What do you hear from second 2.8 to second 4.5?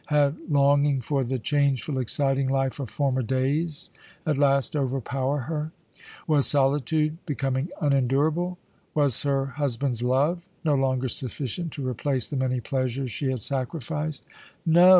former days at